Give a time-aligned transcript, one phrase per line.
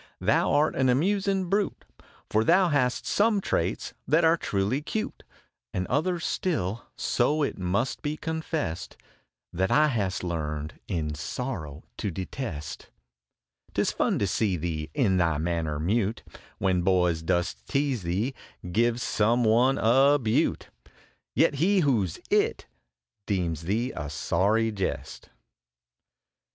[0.19, 1.85] "Thou art an amusin brute,
[2.27, 5.21] For thou hast some traits that are truly cute
[5.75, 8.97] And others, still, so it must be confessed,
[9.53, 12.89] That I hast learned in sorrow to detest.
[13.75, 16.81] Tis fun to see thee, in thy manner mute, SONNETS OF A BUDDING BARD When
[16.81, 18.33] boys dost tease thee,
[18.71, 20.69] give some one a" beaut,
[21.35, 22.65] Yet, he who s" it"
[23.27, 25.29] deems thee a sorry jest.